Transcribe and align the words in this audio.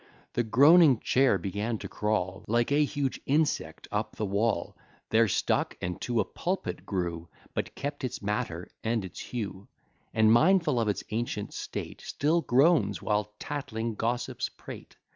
The 0.33 0.41
groaning 0.41 0.99
chair 1.01 1.37
began 1.37 1.77
to 1.77 1.87
crawl, 1.87 2.43
Like 2.47 2.71
a 2.71 2.83
huge 2.83 3.19
insect, 3.27 3.87
up 3.91 4.15
the 4.15 4.25
wall; 4.25 4.75
There 5.11 5.27
stuck, 5.27 5.77
and 5.79 6.01
to 6.01 6.19
a 6.19 6.25
pulpit 6.25 6.87
grew, 6.87 7.29
But 7.53 7.75
kept 7.75 8.03
its 8.03 8.19
matter 8.19 8.67
and 8.83 9.05
its 9.05 9.19
hue, 9.19 9.67
And 10.11 10.33
mindful 10.33 10.79
of 10.79 10.87
its 10.87 11.03
ancient 11.11 11.53
state, 11.53 12.01
Still 12.01 12.41
groans 12.41 12.99
while 12.99 13.35
tattling 13.37 13.93
gossips 13.93 14.49
prate. 14.49 14.95